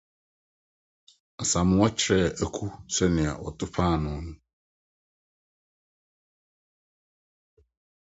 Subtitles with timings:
[1.41, 2.65] Asamoah kyerɛɛ Aku
[2.95, 4.33] sɛnea wɔto paanoo no.